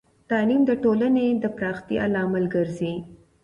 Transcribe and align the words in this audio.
تعلیم 0.29 0.61
د 0.65 0.71
ټولنې 0.83 1.25
د 1.43 1.45
پراختیا 1.57 2.03
لامل 2.13 2.45
ګرځی. 2.55 2.93